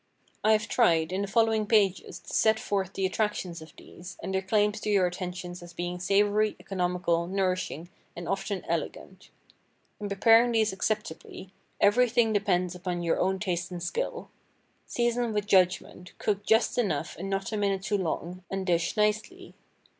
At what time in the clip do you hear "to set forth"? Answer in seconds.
2.17-2.93